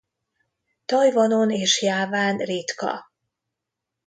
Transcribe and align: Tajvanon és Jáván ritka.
Tajvanon 0.85 1.49
és 1.51 1.81
Jáván 1.81 2.37
ritka. 2.37 3.03